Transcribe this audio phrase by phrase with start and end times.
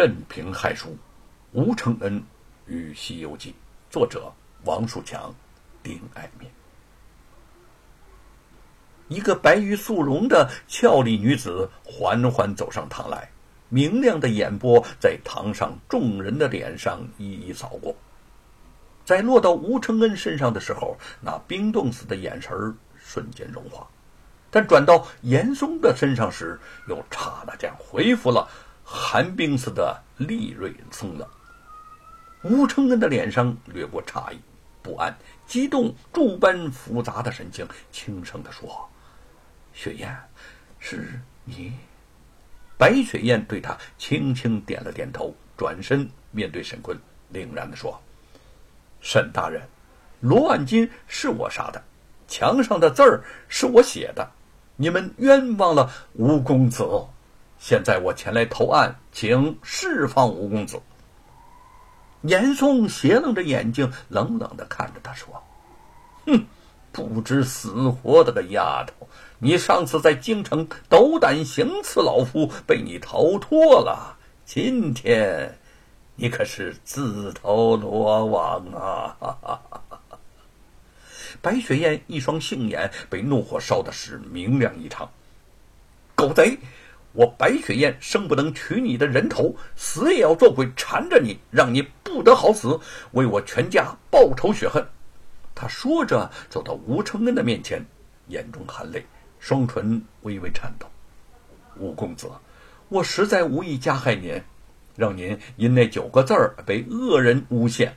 [0.00, 0.96] 镇平害书，
[1.52, 2.22] 吴承恩
[2.66, 3.50] 与《西游记》，
[3.92, 4.32] 作者
[4.64, 5.30] 王树强、
[5.82, 6.48] 丁爱民。
[9.08, 13.28] 一个白玉素容的俏丽女子缓缓走上堂来，
[13.68, 17.94] 明亮的眼波在堂上众人的脸上一一扫过，
[19.04, 23.86] 在落到吴承恩身上的时候，那冰冻死的眼神瞬间融化，
[24.50, 26.58] 但转到严嵩的身上时，
[26.88, 28.48] 又刹那间恢复了。
[28.92, 31.24] 寒冰似的利锐松冷，
[32.42, 34.40] 吴承恩的脸上掠过诧异、
[34.82, 38.90] 不安、激动诸般复杂的神情，轻声地说
[39.72, 40.12] ：“雪雁，
[40.80, 41.72] 是你？”
[42.76, 46.98] 白雪雁对他轻轻点了点头，转身面对沈坤，
[47.32, 47.96] 凛然地说
[49.00, 49.62] ：“沈大人，
[50.18, 51.80] 罗万金是我杀的，
[52.26, 54.28] 墙上的字儿是我写的，
[54.74, 56.84] 你们冤枉了吴公子。”
[57.60, 60.80] 现在我前来投案，请释放吴公子。
[62.22, 65.28] 严嵩斜楞着眼睛，冷冷的看着他说
[66.24, 66.46] ：“哼，
[66.90, 69.06] 不知死活的个丫头！
[69.38, 74.16] 你上次在京城斗胆行刺老夫，被你逃脱了。
[74.46, 75.58] 今天，
[76.16, 79.16] 你可是自投罗网啊！”
[81.42, 85.10] 白雪燕一双杏眼被怒火烧的是明亮异常，
[86.14, 86.58] 狗贼！
[87.12, 92.78] 我白雪燕生不能取你的人头，死也要做鬼缠着你，让你不得好死，
[93.12, 94.86] 为我全家报仇雪恨。
[95.54, 97.84] 他说着，走到吴承恩的面前，
[98.28, 99.04] 眼中含泪，
[99.38, 100.86] 双唇微微颤抖。
[101.76, 102.30] 吴公子，
[102.88, 104.40] 我实在无意加害您，
[104.96, 107.96] 让您因那九个字儿被恶人诬陷。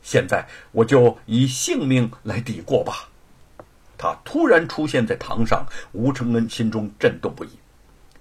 [0.00, 3.08] 现在我就以性命来抵过吧。
[3.98, 7.48] 他突然出现在堂上，吴承恩心中震动不已。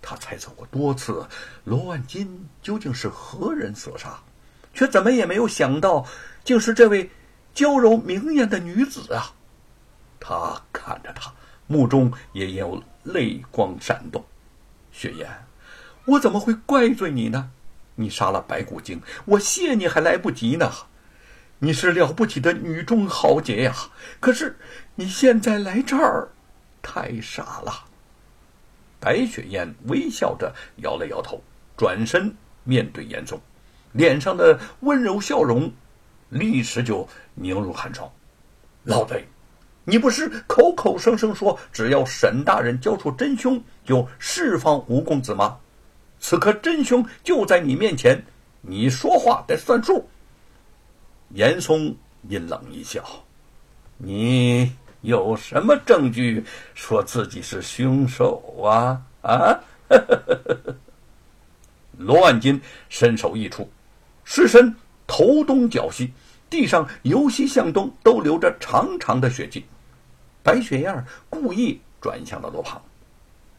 [0.06, 1.26] 他猜测过多次，
[1.64, 4.20] 罗万金究竟是何人所杀，
[4.74, 6.06] 却怎么也没有想到，
[6.44, 7.10] 竟是这位
[7.54, 9.34] 娇柔明艳的女子啊！
[10.20, 11.34] 他看着她，
[11.68, 14.24] 目中也有泪光闪动。
[14.92, 15.28] 雪雁，
[16.06, 17.50] 我怎么会怪罪你呢？
[17.96, 20.70] 你杀了白骨精，我谢你还来不及呢。
[21.60, 23.74] 你是了不起的女中豪杰呀！
[24.20, 24.58] 可是
[24.96, 26.28] 你现在来这儿，
[26.82, 27.86] 太傻了。
[29.04, 31.42] 白雪燕微笑着摇了摇头，
[31.76, 32.34] 转身
[32.64, 33.38] 面对严嵩，
[33.92, 35.70] 脸上的温柔笑容
[36.30, 37.06] 立时就
[37.36, 38.10] 凝如寒霜。
[38.86, 39.28] 老贼，
[39.84, 45.58] 你不是口口声声说只要沈大人交出真凶就释放吴公子吗？
[46.22, 48.24] 此刻真凶就在你面前，
[48.62, 50.08] 你说话得算数。
[51.32, 51.94] 严嵩
[52.30, 53.04] 阴冷一笑
[54.00, 54.72] ：“你。”
[55.04, 56.42] 有什么证据
[56.74, 59.02] 说自己是凶手啊？
[59.22, 59.60] 啊！
[61.98, 63.70] 罗万金身首异处，
[64.24, 64.74] 尸身
[65.06, 66.14] 头东脚西，
[66.50, 69.66] 地上由西向东都留着长长的血迹。
[70.42, 72.82] 白雪燕故意转向了罗胖：“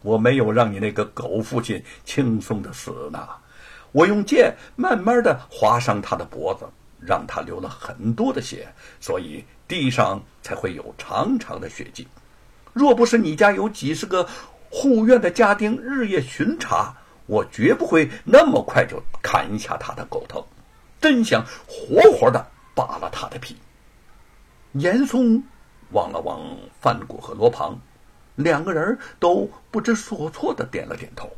[0.00, 3.28] 我没有让你那个狗父亲轻松的死呢，
[3.92, 6.66] 我用剑慢慢的划伤他的脖子。”
[7.06, 12.06] 让他流了很多的血，所以地上才会有长长的血迹。
[12.72, 14.28] 若不是你家有几十个
[14.70, 20.46] 护院的家丁日夜巡查，我绝不会那么快就砍下他的狗头，
[21.00, 22.44] 真想活活的
[22.74, 23.56] 扒了他的皮。
[24.72, 25.44] 严嵩
[25.92, 26.40] 望了望
[26.80, 27.78] 范谷和罗庞，
[28.34, 31.30] 两个人都不知所措的点了点头。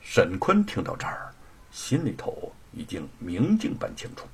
[0.00, 1.32] 沈坤听到这儿，
[1.70, 4.26] 心里头已经明镜般清楚。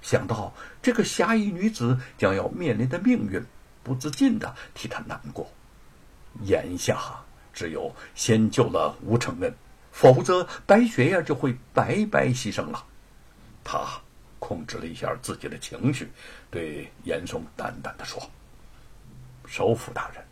[0.00, 3.44] 想到这个侠义女子将要面临的命运，
[3.82, 5.50] 不自禁的替她难过。
[6.42, 6.98] 眼下
[7.52, 9.52] 只有先救了吴承恩，
[9.90, 12.84] 否则白雪呀就会白白牺牲了。
[13.64, 13.86] 他
[14.38, 16.08] 控制了一下自己的情绪，
[16.50, 18.22] 对严嵩淡淡的说
[19.46, 20.24] ：“首府大人，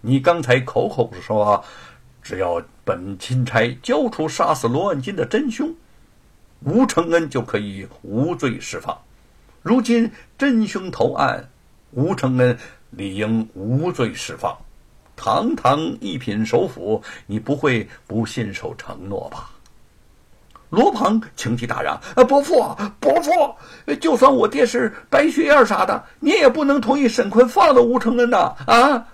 [0.00, 1.64] 你刚才口口说，
[2.22, 5.74] 只要本钦差交出杀死罗万金的真凶。”
[6.64, 8.98] 吴承恩就可以无罪释放，
[9.62, 11.48] 如今真凶投案，
[11.92, 12.58] 吴承恩
[12.90, 14.56] 理应无罪释放。
[15.14, 19.50] 堂堂一品首辅，你不会不信守承诺吧？
[20.70, 23.30] 罗庞情急大嚷：“啊，伯父，伯父，
[24.00, 29.08] 就算我爹是白血燕啥的，你也不能同意沈坤放了吴承恩呐！”啊！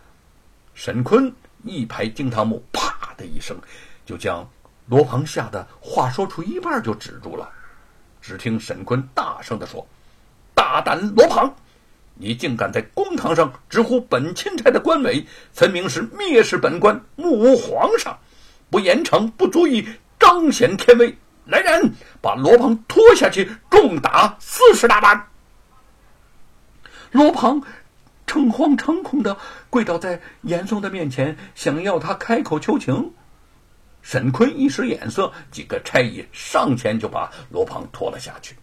[0.75, 1.33] 沈坤
[1.63, 3.57] 一拍惊堂木，啪的一声，
[4.05, 4.47] 就将。
[4.87, 7.51] 罗鹏吓得话说出一半就止住了，
[8.21, 9.87] 只听沈坤大声地说
[10.55, 11.55] ：“大胆罗鹏，
[12.15, 18.19] 你竟敢在公堂上直呼本钦差的官位，分明是蔑视本官，目无皇上，
[18.71, 19.89] 不严惩不足以
[20.19, 21.17] 彰显天威。
[21.47, 25.29] 来人，把罗鹏拖下去，重打四十大板。
[27.11, 27.63] 罗鹏
[28.27, 29.37] 诚惶诚恐的
[29.71, 33.13] 跪倒在严嵩的面前，想要他开口求情。
[34.05, 38.55] 沈坤一使眼色，几个差役上前就把罗胖拖了下去。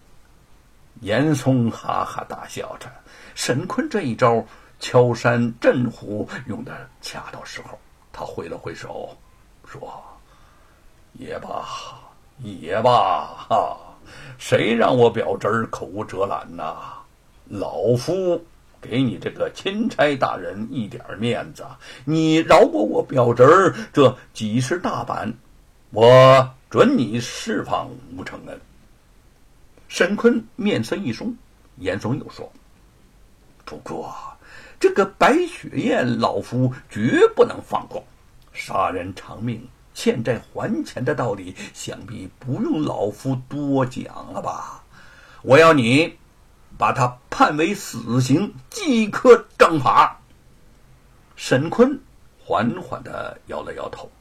[1.00, 2.88] 严嵩哈哈大笑着，
[3.34, 4.46] 沈坤这一招
[4.80, 7.78] 敲山震虎用的恰到时候。
[8.14, 9.18] 他挥了挥手，
[9.66, 10.04] 说
[11.18, 11.66] ：“也罢，
[12.44, 13.78] 也罢，哈，
[14.38, 16.76] 谁让我表侄口无遮拦呐？
[17.48, 18.46] 老夫
[18.82, 21.64] 给你这个钦差大人一点面子，
[22.04, 25.34] 你饶过我表侄儿这几十大板，
[25.92, 28.60] 我准你释放吴承恩。”
[29.88, 31.36] 沈坤面色一松，
[31.78, 32.52] 严嵩又说
[33.64, 34.14] ：“不过。”
[34.80, 38.04] 这个白雪燕，老夫绝不能放过。
[38.52, 39.64] 杀人偿命、
[39.94, 44.82] 欠债还钱的道理，想必不用老夫多讲了吧？
[45.44, 46.18] 我要你
[46.78, 50.20] 把他判为死刑，即刻正法。
[51.36, 52.00] 沈坤
[52.40, 54.12] 缓缓的摇了摇头。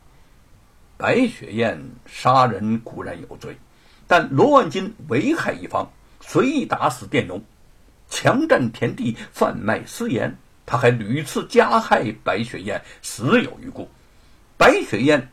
[0.97, 3.58] 白雪燕杀人固然有罪，
[4.06, 7.43] 但罗万金为害一方，随意打死佃农，
[8.08, 10.37] 强占田地，贩卖私盐。
[10.67, 13.88] 他还屡次加害白雪燕，死有余辜。
[14.56, 15.32] 白雪燕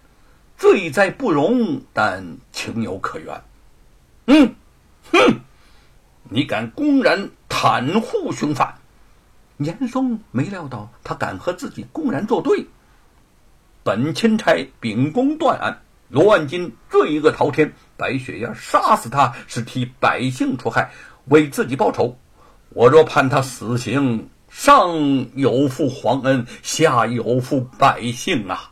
[0.58, 3.44] 罪在不容，但情有可原。
[4.26, 4.56] 嗯，
[5.12, 5.37] 哼，
[6.30, 8.76] 你敢公然袒护凶犯？
[9.58, 12.68] 严嵩没料到他敢和自己公然作对。
[13.84, 20.92] 本钦差秉公断案，罗万金罪恶滔天，白雪燕杀死他是替百姓除害，
[21.26, 22.18] 为自己报仇。
[22.70, 24.30] 我若判他死刑。
[24.50, 28.72] 上有负皇恩，下有负百姓啊！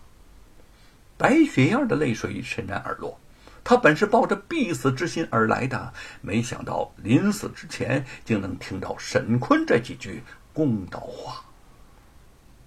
[1.17, 3.19] 白雪燕的泪水潸然而落。
[3.65, 5.91] 他本是抱着必死之心而来的，
[6.21, 10.21] 没想到临死之前竟能听到沈坤这几句
[10.53, 11.43] 公道话。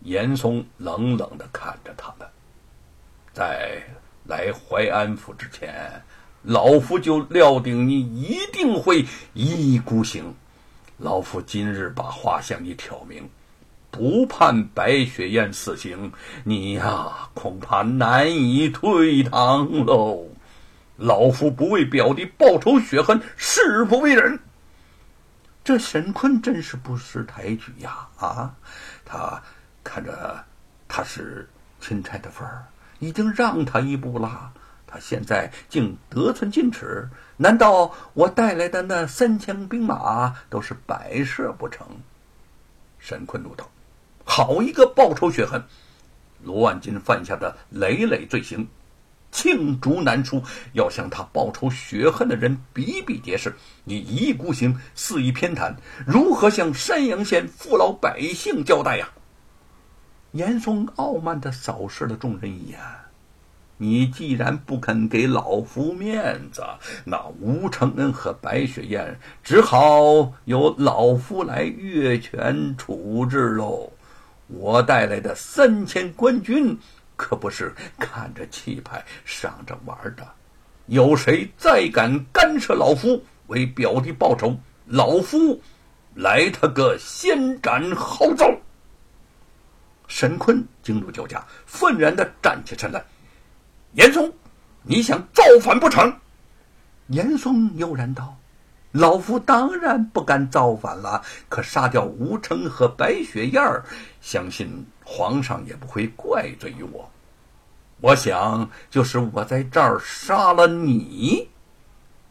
[0.00, 2.29] 严嵩冷冷的看着他们，
[3.33, 3.81] 在
[4.25, 6.03] 来淮安府之前，
[6.43, 9.05] 老夫就料定你一定会
[9.35, 10.35] 一意孤行。
[10.97, 13.31] 老夫今日把话向你挑明，
[13.93, 16.12] 不判白雪燕死刑，
[16.43, 20.27] 你呀恐怕难以退堂喽。
[20.99, 24.41] 老夫不为表弟报仇雪恨，誓不为人。
[25.62, 28.09] 这沈坤真是不识抬举呀！
[28.19, 28.53] 啊，
[29.05, 29.41] 他
[29.85, 30.45] 看着
[30.89, 31.49] 他是
[31.81, 32.67] 钦差的份儿，
[32.99, 34.53] 已经让他一步了。
[34.89, 41.87] 他现在竟得寸进尺，难道我带来的那三千兵马都是摆设不成？
[42.99, 43.71] 沈坤怒道
[44.25, 45.62] ：“好一个报仇雪恨！
[46.43, 48.67] 罗万金犯下的累累罪行，
[49.30, 50.42] 罄竹难书，
[50.72, 53.54] 要向他报仇雪恨的人比比皆是。
[53.84, 55.75] 你一意孤行，肆意偏袒，
[56.06, 59.08] 如何向山阳县父老百姓交代呀？”
[60.32, 62.78] 严嵩傲慢的扫视了众人一眼。
[63.80, 66.64] 你既然不肯给老夫面子，
[67.04, 73.92] 那吴承恩和白雪燕只好由老夫来越权处置喽。
[74.48, 76.76] 我带来的三千官军
[77.19, 80.26] 可不是看着气派赏着玩的，
[80.87, 85.61] 有谁再敢干涉老夫为表弟报仇，老夫
[86.14, 88.47] 来他个先斩后奏！
[90.07, 93.04] 沈坤惊入酒家，愤然的站起身来。
[93.92, 94.33] 严嵩，
[94.83, 96.11] 你想造反不成？
[97.09, 98.37] 严嵩悠然道
[98.92, 101.23] ：“老夫当然不敢造反了。
[101.49, 103.85] 可杀掉吴成和白雪燕儿，
[104.21, 107.11] 相信皇上也不会怪罪于我。
[108.00, 111.49] 我想，就是我在这儿杀了你，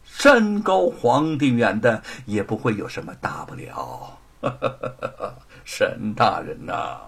[0.04, 4.18] 山高皇帝远的，也不会有什么大不了。
[5.64, 7.00] 沈大人呐，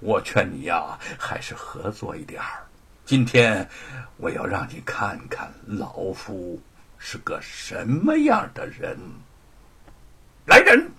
[0.00, 2.66] 我劝你呀，还是合作一点儿。”
[3.06, 3.68] 今天，
[4.16, 6.60] 我要让你看看老夫
[6.98, 8.98] 是个什么样的人。
[10.46, 10.90] 来人！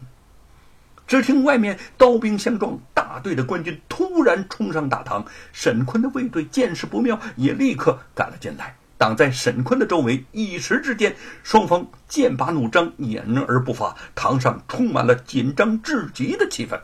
[1.08, 2.80] 只听外面刀兵相撞，
[3.12, 5.26] 大队的官军突然冲上大堂。
[5.52, 10.24] 沈坤的卫队见势不妙，也立刻赶了进来，挡在沈坤的周围。
[10.32, 11.14] 一时之间，
[11.44, 16.80] 双方剑拔弩张，掩而不发，堂上充满了紧张至极的气氛。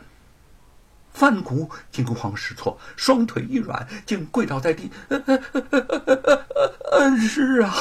[1.18, 4.88] 范谷惊慌失措，双腿一软，竟跪倒在地。
[6.92, 7.74] 恩师啊，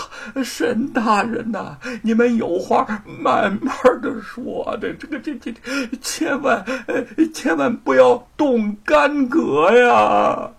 [0.43, 5.53] 沈大人呐，你们有话慢慢的说，的这个这这，
[6.01, 6.65] 千万
[7.31, 10.49] 千万不要动干戈呀！